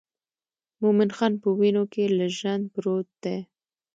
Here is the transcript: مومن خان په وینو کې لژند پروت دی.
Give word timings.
مومن 0.81 1.09
خان 1.17 1.33
په 1.41 1.47
وینو 1.59 1.83
کې 1.93 2.03
لژند 2.19 2.63
پروت 2.73 3.07
دی. 3.23 3.37